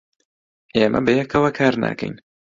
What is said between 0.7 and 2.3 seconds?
ئێمە بەیەکەوە کار ناکەین.